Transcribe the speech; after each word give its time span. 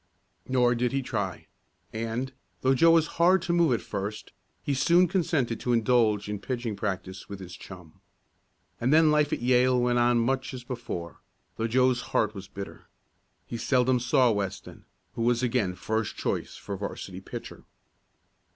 Nor 0.47 0.73
did 0.73 0.93
he 0.93 1.03
try, 1.03 1.45
and, 1.93 2.33
though 2.61 2.73
Joe 2.73 2.89
was 2.89 3.05
hard 3.21 3.43
to 3.43 3.53
move 3.53 3.71
at 3.71 3.81
first, 3.83 4.31
he 4.63 4.73
soon 4.73 5.07
consented 5.07 5.59
to 5.59 5.73
indulge 5.73 6.27
in 6.27 6.39
pitching 6.39 6.75
practice 6.75 7.29
with 7.29 7.39
his 7.39 7.55
chum. 7.55 8.01
And 8.79 8.91
then 8.91 9.11
life 9.11 9.31
at 9.31 9.43
Yale 9.43 9.79
went 9.79 9.99
on 9.99 10.17
much 10.17 10.55
as 10.55 10.63
before, 10.63 11.21
though 11.55 11.67
Joe's 11.67 12.01
heart 12.01 12.33
was 12.33 12.47
bitter. 12.47 12.87
He 13.45 13.57
seldom 13.57 13.99
saw 13.99 14.31
Weston, 14.31 14.85
who 15.13 15.21
was 15.21 15.43
again 15.43 15.75
first 15.75 16.15
choice 16.15 16.55
for 16.55 16.75
'varsity 16.75 17.21
pitcher. 17.21 17.63